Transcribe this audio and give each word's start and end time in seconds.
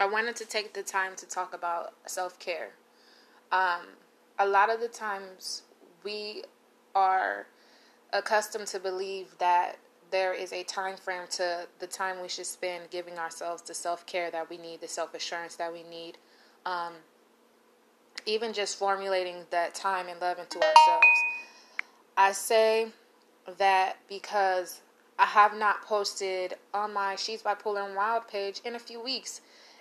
I 0.00 0.06
wanted 0.06 0.36
to 0.36 0.44
take 0.44 0.74
the 0.74 0.82
time 0.82 1.16
to 1.16 1.26
talk 1.26 1.54
about 1.54 1.94
self 2.06 2.38
care. 2.38 2.70
Um, 3.50 3.82
a 4.38 4.46
lot 4.46 4.70
of 4.70 4.80
the 4.80 4.88
times 4.88 5.62
we 6.04 6.44
are 6.94 7.46
accustomed 8.12 8.66
to 8.68 8.78
believe 8.78 9.34
that 9.38 9.76
there 10.10 10.32
is 10.32 10.52
a 10.52 10.62
time 10.62 10.96
frame 10.96 11.24
to 11.30 11.66
the 11.80 11.86
time 11.86 12.22
we 12.22 12.28
should 12.28 12.46
spend 12.46 12.90
giving 12.90 13.18
ourselves 13.18 13.62
the 13.62 13.74
self 13.74 14.06
care 14.06 14.30
that 14.30 14.48
we 14.48 14.56
need, 14.56 14.80
the 14.80 14.88
self 14.88 15.14
assurance 15.14 15.56
that 15.56 15.72
we 15.72 15.82
need, 15.82 16.16
um, 16.64 16.94
even 18.24 18.52
just 18.52 18.78
formulating 18.78 19.44
that 19.50 19.74
time 19.74 20.08
and 20.08 20.20
love 20.20 20.38
into 20.38 20.58
ourselves. 20.58 21.06
I 22.16 22.32
say 22.32 22.88
that 23.58 23.96
because 24.08 24.80
I 25.18 25.26
have 25.26 25.56
not 25.56 25.82
posted 25.82 26.54
on 26.72 26.92
my 26.92 27.16
She's 27.16 27.42
Bipolar 27.42 27.84
and 27.86 27.96
Wild 27.96 28.28
page 28.28 28.60
in 28.64 28.74
a 28.74 28.78
few 28.78 29.02
weeks, 29.02 29.40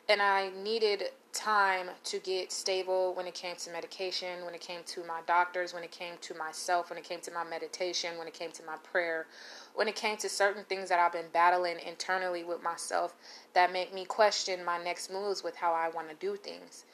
and 0.09 0.21
I 0.21 0.51
needed 0.63 1.03
time 1.33 1.89
to 2.05 2.19
get 2.19 2.51
stable 2.51 3.13
when 3.13 3.27
it 3.27 3.33
came 3.33 3.55
to 3.57 3.69
medication, 3.69 4.45
when 4.45 4.55
it 4.55 4.61
came 4.61 4.79
to 4.87 5.03
my 5.03 5.19
doctors, 5.27 5.73
when 5.73 5.83
it 5.83 5.91
came 5.91 6.13
to 6.21 6.33
myself, 6.33 6.89
when 6.89 6.97
it 6.97 7.03
came 7.03 7.19
to 7.21 7.31
my 7.31 7.43
meditation, 7.43 8.17
when 8.17 8.27
it 8.27 8.33
came 8.33 8.51
to 8.51 8.63
my 8.63 8.77
prayer, 8.77 9.27
when 9.75 9.87
it 9.87 9.95
came 9.95 10.17
to 10.17 10.29
certain 10.29 10.63
things 10.63 10.89
that 10.89 10.99
I've 10.99 11.11
been 11.11 11.29
battling 11.33 11.77
internally 11.85 12.43
with 12.43 12.63
myself 12.63 13.13
that 13.53 13.71
make 13.71 13.93
me 13.93 14.05
question 14.05 14.63
my 14.65 14.81
next 14.81 15.11
moves 15.11 15.43
with 15.43 15.57
how 15.57 15.73
I 15.73 15.89
want 15.89 16.09
to 16.09 16.15
do 16.15 16.37
things. 16.37 16.85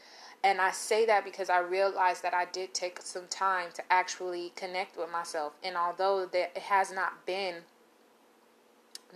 And 0.44 0.60
I 0.60 0.72
say 0.72 1.06
that 1.06 1.24
because 1.24 1.50
I 1.50 1.60
realized 1.60 2.22
that 2.24 2.34
I 2.34 2.46
did 2.46 2.74
take 2.74 3.02
some 3.02 3.28
time 3.30 3.70
to 3.76 3.84
actually 3.90 4.52
connect 4.58 4.98
with 4.98 5.10
myself. 5.10 5.54
And 5.64 5.78
although 5.78 6.26
that 6.26 6.52
it 6.56 6.64
has 6.64 6.92
not 6.92 7.26
been 7.26 7.58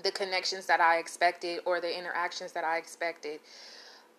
the 0.01 0.11
connections 0.11 0.67
that 0.67 0.79
I 0.79 0.99
expected 0.99 1.59
or 1.65 1.81
the 1.81 1.97
interactions 1.97 2.53
that 2.53 2.63
I 2.63 2.77
expected, 2.77 3.41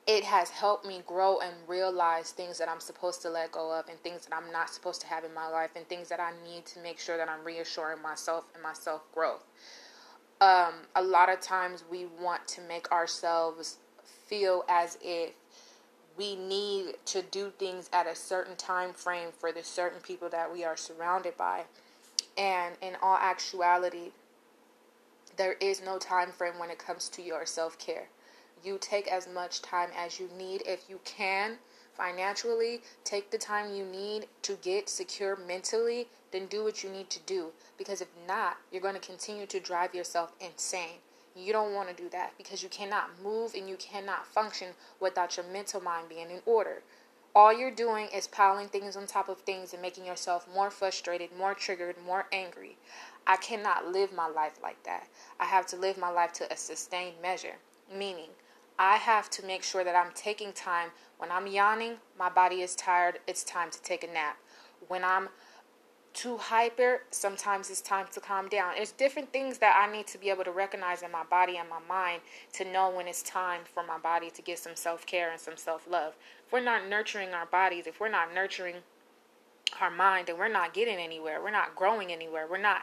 it 0.09 0.25
has 0.25 0.49
helped 0.49 0.87
me 0.87 1.03
grow 1.07 1.39
and 1.41 1.55
realize 1.69 2.31
things 2.31 2.57
that 2.57 2.67
I'm 2.67 2.81
supposed 2.81 3.21
to 3.23 3.29
let 3.31 3.53
go 3.53 3.79
of 3.79 3.91
and 3.91 4.01
things 4.01 4.25
that 4.27 4.35
I'm 4.35 4.51
not 4.51 4.71
supposed 4.71 5.03
to 5.03 5.07
have 5.07 5.23
in 5.23 5.35
my 5.35 5.49
life 5.49 5.73
and 5.77 5.87
things 5.87 6.09
that 6.09 6.19
I 6.19 6.33
need 6.51 6.65
to 6.67 6.81
make 6.81 6.99
sure 6.99 7.19
that 7.19 7.29
I'm 7.29 7.45
reassuring 7.45 8.01
myself 8.01 8.45
and 8.55 8.63
my 8.63 8.73
self 8.73 9.03
growth. 9.13 9.45
Um, 10.41 10.73
a 10.97 11.03
lot 11.03 11.29
of 11.29 11.43
times 11.43 11.85
we 11.91 12.07
want 12.23 12.49
to 12.49 12.63
make 12.63 12.91
ourselves 12.91 13.77
feel 14.27 14.65
as 14.67 14.97
if 15.03 15.33
we 16.17 16.37
need 16.37 16.95
to 17.05 17.21
do 17.21 17.53
things 17.59 17.91
at 17.93 18.07
a 18.07 18.15
certain 18.15 18.57
time 18.57 18.95
frame 18.95 19.29
for 19.31 19.53
the 19.53 19.63
certain 19.63 20.01
people 20.01 20.31
that 20.31 20.51
we 20.51 20.65
are 20.65 20.77
surrounded 20.77 21.37
by. 21.37 21.65
And 22.39 22.77
in 22.81 22.95
all 23.03 23.19
actuality, 23.21 24.13
there 25.37 25.55
is 25.61 25.83
no 25.85 25.99
time 25.99 26.33
frame 26.33 26.59
when 26.59 26.71
it 26.71 26.79
comes 26.79 27.11
to 27.11 27.23
your 27.23 27.45
self 27.45 27.79
care 27.79 28.09
you 28.65 28.79
take 28.81 29.09
as 29.09 29.29
much 29.29 29.63
time 29.63 29.91
as 29.97 30.19
you 30.19 30.29
need. 30.37 30.63
If 30.67 30.89
you 30.89 31.01
can 31.05 31.59
financially, 31.97 32.81
take 33.05 33.31
the 33.31 33.39
time 33.39 33.75
you 33.75 33.85
need 33.85 34.27
to 34.43 34.55
get 34.63 34.89
secure 34.89 35.37
mentally, 35.37 36.07
then 36.31 36.47
do 36.47 36.63
what 36.65 36.83
you 36.85 36.91
need 36.91 37.11
to 37.11 37.21
do. 37.27 37.51
Because 37.77 38.01
if 38.01 38.09
not, 38.27 38.59
you're 38.71 38.83
going 38.83 38.95
to 38.95 39.01
continue 39.01 39.47
to 39.47 39.61
drive 39.61 39.95
yourself 39.95 40.33
insane. 40.41 41.01
You 41.35 41.53
don't 41.53 41.75
want 41.75 41.89
to 41.89 42.03
do 42.03 42.09
that 42.11 42.33
because 42.37 42.63
you 42.63 42.69
cannot 42.69 43.11
move 43.23 43.55
and 43.55 43.69
you 43.69 43.77
cannot 43.77 44.27
function 44.27 44.69
without 45.01 45.37
your 45.37 45.47
mental 45.47 45.81
mind 45.81 46.09
being 46.09 46.31
in 46.31 46.41
order. 46.47 46.83
All 47.35 47.57
you're 47.57 47.71
doing 47.71 48.09
is 48.13 48.27
piling 48.27 48.69
things 48.69 48.97
on 48.97 49.07
top 49.07 49.29
of 49.29 49.39
things 49.43 49.73
and 49.73 49.81
making 49.81 50.05
yourself 50.05 50.49
more 50.53 50.71
frustrated, 50.71 51.31
more 51.37 51.55
triggered, 51.55 51.97
more 52.05 52.27
angry. 52.33 52.77
I 53.27 53.37
cannot 53.37 53.93
live 53.93 54.13
my 54.13 54.27
life 54.27 54.59
like 54.63 54.83
that. 54.85 55.07
I 55.39 55.45
have 55.45 55.67
to 55.69 55.77
live 55.77 55.99
my 55.99 56.11
life 56.11 56.33
to 56.35 56.53
a 56.53 56.57
sustained 56.57 57.21
measure, 57.23 57.57
meaning 57.95 58.31
I 58.79 58.97
have 58.97 59.29
to 59.31 59.45
make 59.45 59.63
sure 59.63 59.83
that 59.83 59.97
I'm 59.97 60.13
taking 60.15 60.53
time. 60.53 60.91
When 61.19 61.33
I'm 61.33 61.47
yawning, 61.47 61.97
my 62.17 62.29
body 62.29 62.63
is 62.63 62.77
tired, 62.77 63.19
it's 63.27 63.43
time 63.43 63.71
to 63.71 63.83
take 63.83 64.05
a 64.05 64.07
nap. 64.07 64.37
When 64.87 65.05
I'm 65.05 65.31
too 66.15 66.37
hyper, 66.37 67.03
sometimes 67.11 67.71
it's 67.71 67.81
time 67.81 68.07
to 68.13 68.21
calm 68.21 68.49
down. 68.49 68.75
There's 68.77 68.93
different 68.93 69.33
things 69.33 69.59
that 69.59 69.77
I 69.81 69.93
need 69.93 70.07
to 70.09 70.19
be 70.19 70.31
able 70.31 70.45
to 70.45 70.51
recognize 70.51 71.03
in 71.03 71.11
my 71.11 71.25
body 71.25 71.57
and 71.57 71.69
my 71.69 71.81
mind 71.89 72.23
to 72.55 72.65
know 72.65 72.91
when 72.91 73.07
it's 73.07 73.23
time 73.23 73.63
for 73.73 73.85
my 73.85 73.99
body 73.99 74.31
to 74.31 74.43
get 74.43 74.59
some 74.59 74.75
self 74.75 75.07
care 75.07 75.31
and 75.31 75.41
some 75.41 75.57
self 75.57 75.89
love. 75.89 76.17
If 76.47 76.53
we're 76.53 76.61
not 76.61 76.89
nurturing 76.89 77.31
our 77.31 77.47
bodies, 77.47 77.87
if 77.87 78.01
we're 78.01 78.09
not 78.09 78.35
nurturing 78.35 78.77
our 79.81 79.91
mind, 79.91 80.29
and 80.29 80.39
we're 80.39 80.49
not 80.49 80.73
getting 80.73 80.97
anywhere, 80.97 81.43
we're 81.43 81.51
not 81.51 81.77
growing 81.77 82.11
anywhere, 82.11 82.47
we're 82.49 82.59
not 82.59 82.83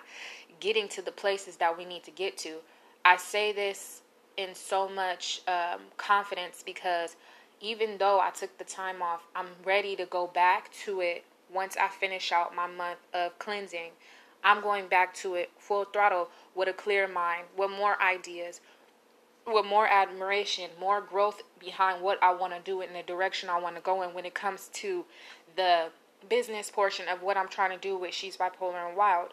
getting 0.59 0.88
to 0.90 1.02
the 1.02 1.12
places 1.12 1.58
that 1.58 1.78
we 1.78 1.84
need 1.84 2.03
to 2.03 2.12
get 2.12 2.38
to. 2.40 2.58
I 3.03 3.18
say 3.18 3.52
this 3.52 4.02
in 4.38 4.56
so 4.56 4.88
much 4.88 5.41
um, 5.47 5.81
confidence 5.97 6.63
because 6.66 7.16
even 7.62 7.97
though 7.97 8.19
I 8.19 8.31
took 8.31 8.57
the 8.57 8.63
time 8.63 9.01
off, 9.01 9.23
I'm 9.35 9.47
ready 9.63 9.96
to 9.96 10.06
go 10.06 10.28
back 10.28 10.72
to 10.85 11.01
it 11.01 11.25
once 11.53 11.78
I 11.78 11.88
finish 11.88 12.31
out 12.31 12.56
my 12.56 12.68
month 12.68 13.00
of 13.13 13.38
cleansing. 13.40 13.91
I'm 14.44 14.62
going 14.62 14.88
back 14.88 15.13
to 15.16 15.35
it 15.35 15.50
full 15.57 15.85
throttle 15.85 16.29
with 16.53 16.68
a 16.68 16.73
clear 16.73 17.07
mind, 17.07 17.46
with 17.57 17.72
more 17.72 18.00
ideas, 18.01 18.62
with 19.47 19.66
more 19.66 19.88
admiration, 19.88 20.69
more 20.79 21.02
growth 21.02 21.41
behind 21.59 22.02
what 22.02 22.22
I 22.22 22.34
want 22.34 22.53
to 22.53 22.59
do 22.59 22.81
in 22.81 22.94
the 22.94 23.03
direction 23.03 23.50
I 23.50 23.59
want 23.59 23.75
to 23.75 23.81
go 23.81 24.02
in 24.02 24.13
when 24.13 24.25
it 24.25 24.34
comes 24.34 24.69
to 24.73 25.06
the 25.56 25.88
business 26.29 26.69
portion 26.69 27.07
of 27.07 27.22
what 27.22 27.38
I'm 27.38 27.47
trying 27.47 27.72
to 27.72 27.78
do 27.78 27.97
with 27.97 28.13
She's 28.13 28.38
Bipolar 28.38 28.88
and 28.88 28.97
Wild 28.97 29.29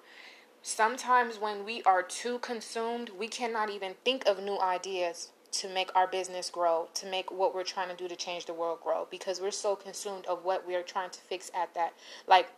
sometimes 0.63 1.39
when 1.39 1.65
we 1.65 1.83
are 1.83 2.03
too 2.03 2.39
consumed, 2.39 3.11
we 3.19 3.29
cannot 3.29 3.71
even 3.71 3.95
think 4.05 4.27
of 4.27 4.43
new 4.43 4.59
ideas 4.61 5.31
to 5.53 5.69
make 5.69 5.95
our 5.95 6.07
business 6.07 6.49
grow, 6.49 6.89
to 6.95 7.07
make 7.07 7.31
what 7.31 7.55
we're 7.55 7.65
trying 7.65 7.89
to 7.89 7.97
do 7.97 8.09
to 8.09 8.17
change 8.17 8.47
the 8.47 8.55
world 8.55 8.81
grow 8.81 9.07
because 9.11 9.41
we're 9.41 9.51
so 9.51 9.77
consumed 9.77 10.25
of 10.27 10.45
what 10.45 10.67
we 10.67 10.75
are 10.75 10.83
trying 10.83 11.11
to 11.11 11.21
fix 11.21 11.51
at 11.55 11.75
that. 11.75 11.93
Like 12.27 12.49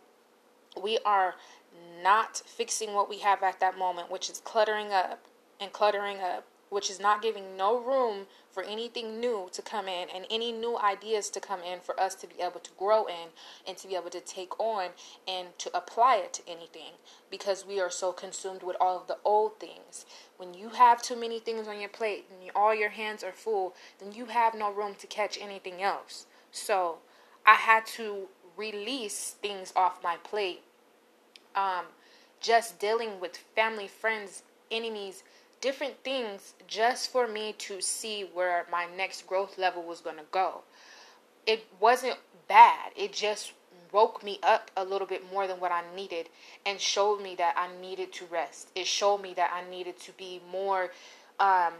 we 0.81 0.99
are 1.05 1.35
not 2.01 2.37
fixing 2.45 2.93
what 2.93 3.09
we 3.09 3.19
have 3.19 3.43
at 3.43 3.59
that 3.59 3.77
moment, 3.77 4.09
which 4.09 4.29
is 4.29 4.41
cluttering 4.45 4.93
up 4.93 5.25
and 5.59 5.73
cluttering 5.73 6.19
up 6.19 6.45
which 6.69 6.89
is 6.89 6.99
not 6.99 7.21
giving 7.21 7.55
no 7.55 7.79
room 7.79 8.25
for 8.51 8.63
anything 8.63 9.19
new 9.19 9.49
to 9.51 9.61
come 9.61 9.87
in 9.87 10.07
and 10.13 10.25
any 10.31 10.51
new 10.51 10.77
ideas 10.77 11.29
to 11.29 11.39
come 11.39 11.61
in 11.61 11.79
for 11.79 11.99
us 11.99 12.15
to 12.15 12.27
be 12.27 12.41
able 12.41 12.59
to 12.59 12.71
grow 12.77 13.05
in 13.05 13.29
and 13.67 13.77
to 13.77 13.87
be 13.87 13.95
able 13.95 14.09
to 14.09 14.21
take 14.21 14.57
on 14.59 14.89
and 15.27 15.47
to 15.57 15.75
apply 15.77 16.15
it 16.15 16.33
to 16.33 16.41
anything 16.47 16.93
because 17.29 17.65
we 17.65 17.79
are 17.79 17.89
so 17.89 18.11
consumed 18.11 18.63
with 18.63 18.77
all 18.79 18.97
of 18.97 19.07
the 19.07 19.17
old 19.25 19.59
things. 19.59 20.05
When 20.37 20.53
you 20.53 20.69
have 20.69 21.01
too 21.01 21.19
many 21.19 21.39
things 21.39 21.67
on 21.67 21.79
your 21.79 21.89
plate 21.89 22.25
and 22.29 22.49
all 22.55 22.73
your 22.73 22.89
hands 22.89 23.23
are 23.23 23.33
full, 23.33 23.75
then 23.99 24.13
you 24.13 24.25
have 24.27 24.55
no 24.55 24.71
room 24.71 24.95
to 24.99 25.07
catch 25.07 25.37
anything 25.39 25.81
else. 25.81 26.25
So 26.51 26.99
I 27.45 27.55
had 27.55 27.85
to 27.87 28.27
release 28.57 29.35
things 29.41 29.73
off 29.75 30.03
my 30.03 30.15
plate. 30.17 30.63
Um, 31.55 31.85
just 32.39 32.79
dealing 32.79 33.19
with 33.19 33.37
family, 33.37 33.87
friends, 33.87 34.43
enemies 34.71 35.23
different 35.61 36.03
things 36.03 36.53
just 36.67 37.11
for 37.11 37.27
me 37.27 37.53
to 37.57 37.81
see 37.81 38.21
where 38.33 38.65
my 38.71 38.85
next 38.97 39.27
growth 39.27 39.57
level 39.57 39.83
was 39.83 40.01
going 40.01 40.17
to 40.17 40.25
go. 40.31 40.61
It 41.45 41.65
wasn't 41.79 42.17
bad. 42.47 42.91
It 42.95 43.13
just 43.13 43.53
woke 43.91 44.23
me 44.23 44.39
up 44.43 44.71
a 44.75 44.83
little 44.83 45.07
bit 45.07 45.31
more 45.31 45.47
than 45.47 45.59
what 45.59 45.71
I 45.71 45.83
needed 45.95 46.29
and 46.65 46.79
showed 46.79 47.21
me 47.21 47.35
that 47.35 47.55
I 47.57 47.69
needed 47.81 48.11
to 48.13 48.25
rest. 48.25 48.69
It 48.75 48.87
showed 48.87 49.21
me 49.21 49.33
that 49.35 49.51
I 49.53 49.69
needed 49.69 49.99
to 50.01 50.11
be 50.13 50.41
more 50.51 50.91
um, 51.39 51.73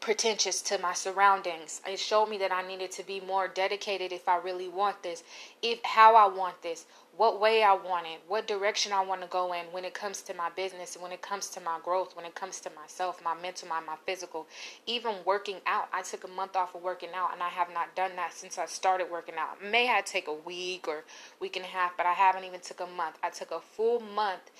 pretentious 0.00 0.62
to 0.62 0.78
my 0.78 0.94
surroundings. 0.94 1.80
It 1.86 1.98
showed 1.98 2.28
me 2.28 2.38
that 2.38 2.52
I 2.52 2.66
needed 2.66 2.90
to 2.92 3.04
be 3.04 3.20
more 3.20 3.48
dedicated 3.48 4.12
if 4.12 4.28
I 4.28 4.38
really 4.38 4.68
want 4.68 5.02
this, 5.02 5.22
if 5.62 5.82
how 5.84 6.16
I 6.16 6.26
want 6.26 6.62
this, 6.62 6.86
what 7.18 7.40
way 7.40 7.64
I 7.64 7.74
want 7.74 8.06
it, 8.06 8.20
what 8.28 8.46
direction 8.46 8.92
I 8.92 9.04
want 9.04 9.22
to 9.22 9.26
go 9.26 9.52
in 9.52 9.66
when 9.72 9.84
it 9.84 9.92
comes 9.92 10.22
to 10.22 10.34
my 10.34 10.50
business, 10.50 10.96
when 10.98 11.10
it 11.10 11.20
comes 11.20 11.48
to 11.50 11.60
my 11.60 11.80
growth, 11.82 12.14
when 12.14 12.24
it 12.24 12.36
comes 12.36 12.60
to 12.60 12.70
myself, 12.70 13.20
my 13.24 13.34
mental, 13.34 13.68
my, 13.68 13.80
my 13.80 13.96
physical, 14.06 14.46
even 14.86 15.16
working 15.24 15.56
out. 15.66 15.88
I 15.92 16.02
took 16.02 16.22
a 16.22 16.28
month 16.28 16.54
off 16.54 16.76
of 16.76 16.82
working 16.82 17.08
out 17.16 17.32
and 17.32 17.42
I 17.42 17.48
have 17.48 17.74
not 17.74 17.96
done 17.96 18.12
that 18.14 18.34
since 18.34 18.56
I 18.56 18.66
started 18.66 19.10
working 19.10 19.34
out. 19.36 19.60
May 19.60 19.90
I 19.90 20.00
take 20.00 20.28
a 20.28 20.32
week 20.32 20.86
or 20.86 21.02
week 21.40 21.56
and 21.56 21.64
a 21.64 21.68
half, 21.68 21.96
but 21.96 22.06
I 22.06 22.12
haven't 22.12 22.44
even 22.44 22.60
took 22.60 22.78
a 22.78 22.86
month. 22.86 23.16
I 23.20 23.30
took 23.30 23.50
a 23.50 23.60
full 23.60 23.98
month 23.98 24.52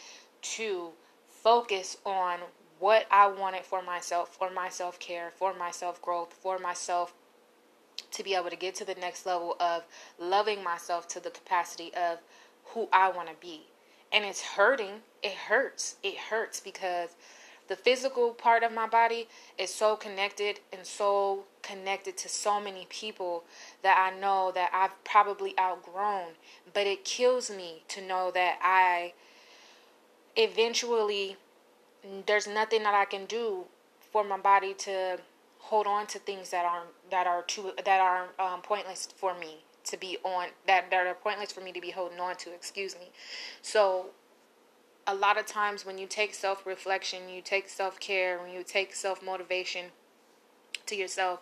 to 0.42 0.88
focus 1.28 1.96
on 2.04 2.40
what 2.80 3.06
I 3.08 3.28
wanted 3.28 3.66
for 3.66 3.82
myself, 3.82 4.36
for 4.36 4.50
my 4.50 4.68
self 4.68 4.98
care, 4.98 5.30
for 5.36 5.54
my 5.54 5.70
self 5.70 6.02
growth, 6.02 6.32
for 6.32 6.58
myself 6.58 7.14
to 8.10 8.24
be 8.24 8.34
able 8.34 8.50
to 8.50 8.56
get 8.56 8.74
to 8.76 8.84
the 8.84 8.94
next 8.96 9.26
level 9.26 9.56
of 9.60 9.84
loving 10.18 10.64
myself 10.64 11.06
to 11.08 11.20
the 11.20 11.30
capacity 11.30 11.92
of 11.94 12.18
who 12.74 12.88
I 12.92 13.10
want 13.10 13.28
to 13.28 13.34
be. 13.40 13.62
And 14.12 14.24
it's 14.24 14.40
hurting. 14.40 15.02
It 15.22 15.32
hurts. 15.32 15.96
It 16.02 16.16
hurts 16.16 16.60
because 16.60 17.10
the 17.68 17.76
physical 17.76 18.30
part 18.30 18.62
of 18.62 18.72
my 18.72 18.86
body 18.86 19.28
is 19.58 19.72
so 19.72 19.94
connected 19.94 20.60
and 20.72 20.86
so 20.86 21.44
connected 21.62 22.16
to 22.16 22.28
so 22.28 22.60
many 22.60 22.86
people 22.88 23.44
that 23.82 23.98
I 23.98 24.18
know 24.18 24.50
that 24.54 24.70
I've 24.72 25.02
probably 25.04 25.54
outgrown. 25.58 26.32
But 26.72 26.86
it 26.86 27.04
kills 27.04 27.50
me 27.50 27.82
to 27.88 28.00
know 28.00 28.30
that 28.32 28.58
I 28.62 29.12
eventually, 30.36 31.36
there's 32.26 32.46
nothing 32.46 32.84
that 32.84 32.94
I 32.94 33.04
can 33.04 33.26
do 33.26 33.64
for 34.12 34.24
my 34.24 34.38
body 34.38 34.72
to 34.74 35.18
hold 35.58 35.86
on 35.86 36.06
to 36.06 36.18
things 36.18 36.50
that 36.50 36.64
aren't 36.64 36.88
that 37.10 37.26
are 37.26 37.42
too 37.42 37.72
that 37.84 38.00
are 38.00 38.28
um, 38.38 38.62
pointless 38.62 39.08
for 39.14 39.38
me 39.38 39.56
to 39.90 39.96
be 39.96 40.18
on 40.24 40.48
that 40.66 40.90
that 40.90 41.06
are 41.06 41.14
pointless 41.14 41.52
for 41.52 41.60
me 41.60 41.72
to 41.72 41.80
be 41.80 41.90
holding 41.90 42.20
on 42.20 42.36
to. 42.36 42.52
Excuse 42.52 42.94
me. 42.94 43.10
So 43.62 44.06
a 45.06 45.14
lot 45.14 45.38
of 45.38 45.46
times 45.46 45.86
when 45.86 45.98
you 45.98 46.06
take 46.06 46.34
self 46.34 46.66
reflection, 46.66 47.28
you 47.28 47.40
take 47.40 47.68
self 47.68 47.98
care, 47.98 48.38
when 48.38 48.52
you 48.52 48.62
take 48.62 48.94
self 48.94 49.22
motivation 49.22 49.86
to 50.86 50.94
yourself, 50.94 51.40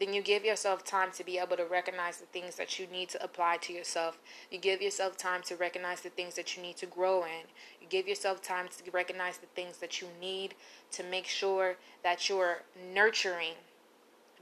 then 0.00 0.14
you 0.14 0.22
give 0.22 0.44
yourself 0.44 0.84
time 0.84 1.10
to 1.12 1.24
be 1.24 1.38
able 1.38 1.56
to 1.56 1.64
recognize 1.64 2.18
the 2.18 2.26
things 2.26 2.56
that 2.56 2.78
you 2.78 2.86
need 2.86 3.08
to 3.10 3.22
apply 3.22 3.58
to 3.58 3.72
yourself. 3.72 4.18
You 4.50 4.58
give 4.58 4.80
yourself 4.80 5.16
time 5.16 5.42
to 5.42 5.56
recognize 5.56 6.00
the 6.00 6.08
things 6.08 6.34
that 6.34 6.56
you 6.56 6.62
need 6.62 6.76
to 6.78 6.86
grow 6.86 7.24
in. 7.24 7.46
You 7.80 7.86
give 7.88 8.08
yourself 8.08 8.42
time 8.42 8.66
to 8.68 8.90
recognize 8.90 9.38
the 9.38 9.46
things 9.46 9.78
that 9.78 10.00
you 10.00 10.08
need 10.20 10.54
to 10.92 11.04
make 11.04 11.26
sure 11.26 11.76
that 12.02 12.28
you're 12.28 12.62
nurturing. 12.94 13.54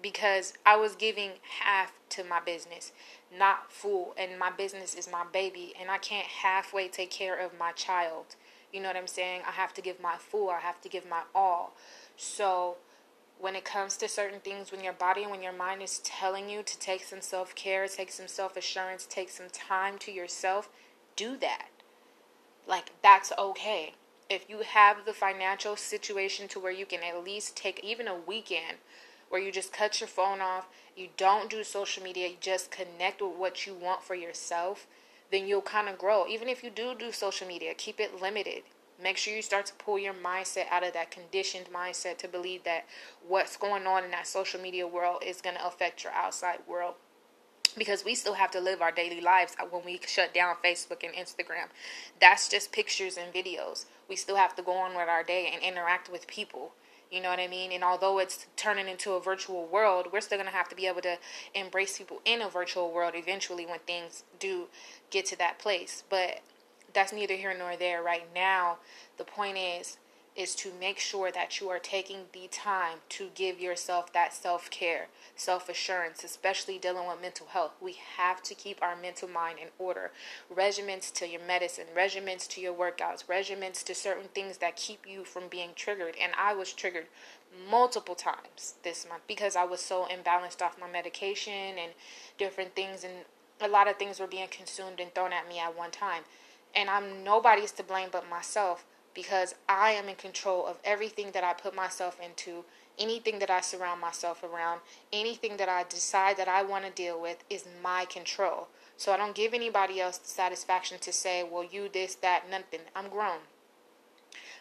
Because 0.03 0.55
I 0.65 0.77
was 0.77 0.95
giving 0.95 1.33
half 1.61 1.93
to 2.11 2.25
my 2.25 2.41
business, 2.41 2.93
not 3.37 3.71
full, 3.71 4.15
and 4.17 4.39
my 4.39 4.51
business 4.51 4.95
is 4.95 5.11
my 5.11 5.25
baby, 5.33 5.75
and 5.81 5.91
I 5.91 5.99
can't 5.99 6.27
halfway 6.27 6.89
take 6.89 7.11
care 7.11 7.39
of 7.39 7.59
my 7.59 7.73
child. 7.73 8.37
You 8.73 8.81
know 8.81 8.89
what 8.89 8.97
I'm 8.97 9.07
saying? 9.07 9.43
I 9.47 9.53
have 9.53 9.75
to 9.75 9.83
give 9.83 10.01
my 10.01 10.17
full, 10.17 10.51
I 10.51 10.61
have 10.61 10.81
to 10.83 10.89
give 10.89 11.09
my 11.09 11.23
all. 11.35 11.75
So, 12.17 12.77
when 13.41 13.57
it 13.57 13.65
comes 13.65 13.97
to 13.97 14.09
certain 14.09 14.41
things, 14.41 14.71
when 14.71 14.85
your 14.85 14.93
body 14.93 15.23
and 15.23 15.31
when 15.31 15.43
your 15.43 15.53
mind 15.53 15.83
is 15.83 15.99
telling 16.01 16.49
you 16.49 16.63
to 16.63 16.79
take 16.79 17.03
some 17.03 17.21
self 17.21 17.55
care, 17.55 17.89
take 17.89 18.13
some 18.13 18.29
self 18.29 18.57
assurance, 18.57 19.07
take 19.09 19.31
some 19.31 19.49
time 19.51 19.99
to 19.99 20.13
yourself, 20.13 20.69
do 21.17 21.37
that. 21.39 21.69
Like, 22.67 22.93
that's 23.03 23.33
okay. 23.39 23.95
If 24.29 24.49
you 24.49 24.61
have 24.61 25.05
the 25.07 25.13
financial 25.13 25.75
situation 25.77 26.47
to 26.49 26.61
where 26.61 26.71
you 26.71 26.87
can 26.87 27.01
at 27.03 27.25
least 27.25 27.57
take 27.57 27.83
even 27.83 28.07
a 28.07 28.15
weekend 28.15 28.77
where 29.31 29.41
you 29.41 29.51
just 29.51 29.73
cut 29.73 30.01
your 30.01 30.09
phone 30.09 30.41
off, 30.41 30.69
you 30.95 31.09
don't 31.17 31.49
do 31.49 31.65
social 31.65 32.03
media, 32.03 32.29
you 32.29 32.37
just 32.41 32.71
connect 32.71 33.23
with 33.23 33.37
what 33.37 33.67
you 33.67 33.73
want 33.73 34.03
for 34.03 34.15
yourself, 34.15 34.87
then 35.31 35.47
you'll 35.47 35.63
kind 35.63 35.89
of 35.89 35.97
grow. 35.97 36.27
Even 36.27 36.49
if 36.49 36.63
you 36.63 36.69
do 36.69 36.95
do 36.99 37.11
social 37.13 37.47
media, 37.47 37.73
keep 37.75 37.99
it 37.99 38.21
limited. 38.21 38.63
Make 39.03 39.17
sure 39.17 39.35
you 39.35 39.41
start 39.41 39.65
to 39.67 39.75
pull 39.75 39.99
your 39.99 40.13
mindset 40.13 40.65
out 40.71 40.85
of 40.85 40.93
that 40.93 41.11
conditioned 41.11 41.67
mindset 41.75 42.19
to 42.19 42.29
believe 42.29 42.65
that 42.65 42.85
what's 43.27 43.57
going 43.57 43.87
on 43.87 44.05
in 44.05 44.11
that 44.11 44.27
social 44.27 44.61
media 44.61 44.87
world 44.87 45.23
is 45.25 45.41
going 45.41 45.57
to 45.57 45.67
affect 45.67 46.05
your 46.05 46.13
outside 46.13 46.59
world. 46.69 46.95
Because 47.79 48.05
we 48.05 48.17
still 48.17 48.35
have 48.35 48.51
to 48.51 48.61
live 48.61 48.83
our 48.83 48.91
daily 48.91 49.21
lives 49.21 49.57
uh, 49.59 49.65
when 49.65 49.85
we 49.85 50.01
shut 50.05 50.35
down 50.35 50.57
Facebook 50.63 51.05
and 51.05 51.15
Instagram. 51.15 51.69
That's 52.21 52.49
just 52.49 52.73
pictures 52.73 53.17
and 53.17 53.33
videos. 53.33 53.85
We 54.09 54.17
still 54.17 54.37
have 54.37 54.57
to 54.57 54.63
go 54.63 54.73
on 54.73 54.91
with 54.91 55.09
our 55.09 55.23
day 55.23 55.49
and 55.53 55.63
interact 55.63 56.11
with 56.11 56.27
people. 56.27 56.73
You 57.11 57.21
know 57.21 57.29
what 57.29 57.41
I 57.41 57.49
mean? 57.49 57.73
And 57.73 57.83
although 57.83 58.21
it's 58.21 58.47
turning 58.57 58.87
into 58.87 59.13
a 59.13 59.21
virtual 59.21 59.67
world, 59.67 60.09
we're 60.13 60.21
still 60.21 60.39
going 60.39 60.49
to 60.49 60.57
have 60.57 60.69
to 60.69 60.77
be 60.77 60.87
able 60.87 61.01
to 61.03 61.19
embrace 61.55 61.99
people 61.99 62.21
in 62.25 62.41
a 62.41 62.49
virtual 62.49 62.93
world 62.93 63.15
eventually 63.17 63.67
when 63.67 63.81
things 63.81 64.23
do 64.39 64.69
get 65.11 65.27
to 65.27 65.39
that 65.39 65.59
place. 65.59 66.05
But 66.09 66.41
that's 66.93 67.13
neither 67.13 67.35
here 67.35 67.55
nor 67.57 67.77
there 67.77 68.03
right 68.03 68.27
now. 68.33 68.79
The 69.19 69.25
point 69.25 69.59
is 69.59 69.99
is 70.37 70.55
to 70.55 70.73
make 70.79 70.99
sure 70.99 71.31
that 71.33 71.61
you 71.61 71.69
are 71.69 71.79
taking 71.79 72.21
the 72.33 72.49
time 72.51 72.99
to 73.09 73.31
give 73.35 73.61
yourself 73.61 74.13
that 74.13 74.33
self-care, 74.33 75.09
self-assurance, 75.35 76.23
especially 76.23 76.79
dealing 76.79 77.09
with 77.09 77.21
mental 77.21 77.49
health. 77.49 77.73
We 77.81 77.97
have 78.17 78.43
to 78.45 78.55
keep 78.55 78.81
our 78.81 78.95
mental 78.95 79.29
mind 79.29 79.59
in 79.61 79.69
order. 79.79 80.13
Regiments 80.49 81.11
to 81.13 81.29
your 81.29 81.41
medicine, 81.45 81.87
regiments 81.95 82.47
to 82.49 82.61
your 82.61 82.73
workouts, 82.73 83.29
regiments 83.29 83.83
to 83.85 83.95
certain 83.95 84.29
things 84.35 84.59
that 84.59 84.77
keep 84.77 85.05
you 85.07 85.25
from 85.25 85.49
being 85.49 85.71
triggered. 85.75 86.15
And 86.21 86.33
I 86.39 86.55
was 86.55 86.73
triggered 86.73 87.07
multiple 87.69 88.15
times 88.15 88.75
this 88.83 89.07
month 89.09 89.23
because 89.27 89.57
I 89.57 89.65
was 89.65 89.81
so 89.81 90.07
imbalanced 90.11 90.63
off 90.63 90.81
my 90.81 90.89
medication 90.89 91.53
and 91.79 91.93
different 92.39 92.75
things 92.77 93.05
and 93.05 93.13
a 93.61 93.69
lot 93.69 93.89
of 93.89 93.97
things 93.97 94.21
were 94.21 94.27
being 94.27 94.49
consumed 94.49 95.01
and 95.01 95.13
thrown 95.15 95.33
at 95.33 95.49
me 95.49 95.59
at 95.59 95.77
one 95.77 95.91
time 95.91 96.23
and 96.75 96.89
I'm 96.89 97.25
nobody's 97.25 97.73
to 97.73 97.83
blame 97.83 98.09
but 98.13 98.29
myself 98.29 98.85
because 99.15 99.55
I 99.69 99.93
am 99.93 100.09
in 100.09 100.17
control 100.17 100.67
of 100.67 100.79
everything 100.85 101.31
that 101.33 101.45
I 101.45 101.53
put 101.53 101.75
myself 101.75 102.19
into, 102.25 102.65
anything 102.99 103.39
that 103.39 103.51
I 103.51 103.61
surround 103.61 104.01
myself 104.01 104.43
around, 104.43 104.81
anything 105.13 105.57
that 105.57 105.69
I 105.69 105.85
decide 105.85 106.37
that 106.37 106.49
I 106.49 106.63
want 106.63 106.85
to 106.85 106.91
deal 106.91 107.21
with 107.21 107.43
is 107.49 107.65
my 107.83 108.05
control. 108.05 108.69
So 108.97 109.13
I 109.13 109.17
don't 109.17 109.35
give 109.35 109.55
anybody 109.55 110.01
else 110.01 110.19
the 110.19 110.29
satisfaction 110.29 110.99
to 111.01 111.13
say, 111.13 111.43
well, 111.43 111.65
you, 111.65 111.89
this, 111.89 112.15
that, 112.17 112.51
nothing. 112.51 112.81
I'm 112.95 113.09
grown. 113.09 113.39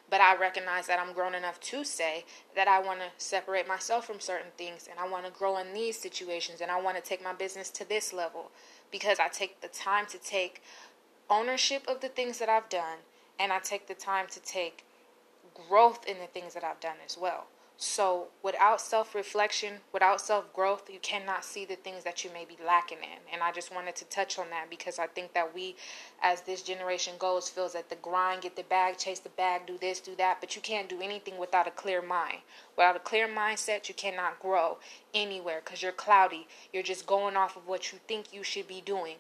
But 0.09 0.21
I 0.21 0.35
recognize 0.35 0.87
that 0.87 0.99
I'm 0.99 1.13
grown 1.13 1.35
enough 1.35 1.59
to 1.59 1.83
say 1.83 2.25
that 2.55 2.67
I 2.67 2.79
want 2.79 2.99
to 3.01 3.23
separate 3.23 3.67
myself 3.67 4.07
from 4.07 4.19
certain 4.19 4.51
things 4.57 4.87
and 4.89 4.99
I 4.99 5.07
want 5.07 5.25
to 5.25 5.31
grow 5.31 5.57
in 5.57 5.73
these 5.73 5.99
situations 5.99 6.61
and 6.61 6.71
I 6.71 6.81
want 6.81 6.97
to 6.97 7.03
take 7.03 7.23
my 7.23 7.33
business 7.33 7.69
to 7.71 7.87
this 7.87 8.11
level 8.11 8.49
because 8.91 9.19
I 9.19 9.27
take 9.27 9.61
the 9.61 9.67
time 9.67 10.07
to 10.07 10.17
take 10.17 10.63
ownership 11.29 11.83
of 11.87 12.01
the 12.01 12.09
things 12.09 12.39
that 12.39 12.49
I've 12.49 12.69
done 12.69 12.99
and 13.39 13.53
I 13.53 13.59
take 13.59 13.87
the 13.87 13.93
time 13.93 14.27
to 14.31 14.39
take 14.41 14.83
growth 15.67 16.05
in 16.05 16.19
the 16.19 16.27
things 16.27 16.53
that 16.53 16.63
I've 16.63 16.79
done 16.79 16.97
as 17.05 17.17
well. 17.17 17.47
So, 17.81 18.27
without 18.43 18.81
self 18.81 19.15
reflection, 19.15 19.75
without 19.93 20.19
self 20.19 20.51
growth, 20.53 20.89
you 20.91 20.99
cannot 20.99 21.45
see 21.45 21.63
the 21.63 21.77
things 21.77 22.03
that 22.03 22.25
you 22.25 22.29
may 22.33 22.43
be 22.43 22.57
lacking 22.67 22.97
in. 22.97 23.19
And 23.31 23.41
I 23.41 23.53
just 23.53 23.73
wanted 23.73 23.95
to 23.95 24.05
touch 24.05 24.37
on 24.37 24.49
that 24.49 24.69
because 24.69 24.99
I 24.99 25.07
think 25.07 25.31
that 25.31 25.55
we, 25.55 25.77
as 26.21 26.41
this 26.41 26.61
generation 26.61 27.13
goes, 27.17 27.47
feels 27.47 27.71
that 27.71 27.89
the 27.89 27.95
grind, 27.95 28.41
get 28.41 28.57
the 28.57 28.63
bag, 28.63 28.97
chase 28.97 29.19
the 29.19 29.29
bag, 29.29 29.65
do 29.65 29.77
this, 29.77 30.01
do 30.01 30.13
that, 30.17 30.41
but 30.41 30.57
you 30.57 30.61
can't 30.61 30.89
do 30.89 30.99
anything 31.01 31.37
without 31.37 31.67
a 31.67 31.71
clear 31.71 32.01
mind. 32.01 32.39
Without 32.75 32.97
a 32.97 32.99
clear 32.99 33.29
mindset, 33.29 33.87
you 33.87 33.95
cannot 33.95 34.41
grow 34.41 34.77
anywhere 35.13 35.61
because 35.63 35.81
you're 35.81 35.93
cloudy. 35.93 36.49
You're 36.73 36.83
just 36.83 37.07
going 37.07 37.37
off 37.37 37.55
of 37.55 37.65
what 37.65 37.93
you 37.93 37.99
think 38.09 38.33
you 38.33 38.43
should 38.43 38.67
be 38.67 38.81
doing. 38.81 39.15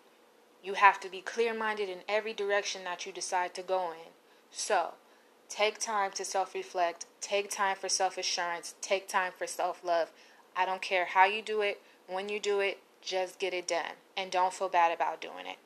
You 0.63 0.73
have 0.73 0.99
to 1.01 1.09
be 1.09 1.21
clear 1.21 1.53
minded 1.53 1.89
in 1.89 1.99
every 2.07 2.33
direction 2.33 2.83
that 2.83 3.05
you 3.05 3.11
decide 3.11 3.53
to 3.55 3.61
go 3.61 3.91
in. 3.91 4.11
So, 4.51 4.93
take 5.47 5.79
time 5.79 6.11
to 6.11 6.25
self 6.25 6.53
reflect, 6.53 7.05
take 7.21 7.49
time 7.49 7.77
for 7.77 7.89
self 7.89 8.17
assurance, 8.17 8.75
take 8.81 9.07
time 9.07 9.31
for 9.37 9.47
self 9.47 9.83
love. 9.83 10.11
I 10.55 10.65
don't 10.65 10.81
care 10.81 11.05
how 11.05 11.25
you 11.25 11.41
do 11.41 11.61
it, 11.61 11.81
when 12.07 12.27
you 12.29 12.39
do 12.39 12.59
it, 12.59 12.79
just 13.01 13.39
get 13.39 13.53
it 13.53 13.67
done. 13.67 13.93
And 14.17 14.31
don't 14.31 14.53
feel 14.53 14.69
bad 14.69 14.91
about 14.91 15.21
doing 15.21 15.45
it. 15.45 15.57